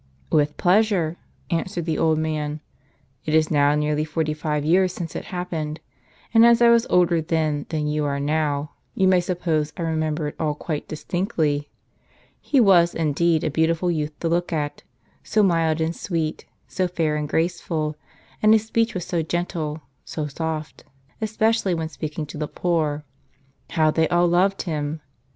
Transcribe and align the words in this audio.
"With 0.31 0.57
pleasure," 0.57 1.17
answered 1.51 1.85
the 1.85 1.99
old 1.99 2.17
man." 2.17 2.59
It 3.27 3.35
is 3.35 3.51
now 3.51 3.75
nearly 3.75 4.03
forty 4.03 4.33
five 4.33 4.65
years 4.65 4.91
since 4.93 5.15
it 5.15 5.25
happened,* 5.25 5.79
and 6.33 6.43
as 6.43 6.59
I 6.59 6.71
was 6.71 6.87
older 6.89 7.21
then 7.21 7.67
than 7.69 7.85
you 7.85 8.03
are 8.05 8.19
now, 8.19 8.71
you 8.95 9.07
may 9.07 9.21
suppose 9.21 9.71
I 9.77 9.83
remember 9.83 10.33
all 10.39 10.55
quite 10.55 10.87
dis 10.87 11.03
tinctly. 11.05 11.67
He 12.39 12.59
was 12.59 12.95
indeed 12.95 13.43
a 13.43 13.51
beautiful 13.51 13.91
youth 13.91 14.17
to 14.21 14.27
look 14.27 14.51
at: 14.51 14.81
so 15.23 15.43
mild 15.43 15.79
and 15.79 15.95
sweet, 15.95 16.47
so 16.67 16.87
fair 16.87 17.15
and 17.15 17.29
graceful; 17.29 17.95
and 18.41 18.53
his 18.53 18.65
speech 18.65 18.95
was 18.95 19.05
so 19.05 19.21
gentle, 19.21 19.83
so 20.03 20.25
soft, 20.25 20.83
especially 21.21 21.75
when 21.75 21.89
speaking 21.89 22.25
to 22.25 22.39
the 22.39 22.47
poor. 22.47 23.05
How 23.69 23.91
they 23.91 24.07
all 24.07 24.25
loved 24.27 24.63
him! 24.63 25.01